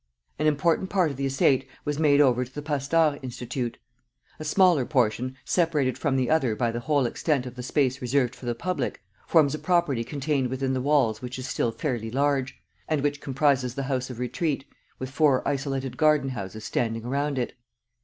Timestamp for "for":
8.33-8.47